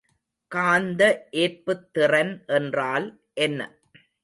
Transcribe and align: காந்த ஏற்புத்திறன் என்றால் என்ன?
காந்த 0.51 1.01
ஏற்புத்திறன் 1.33 2.33
என்றால் 2.47 3.07
என்ன? 3.33 3.59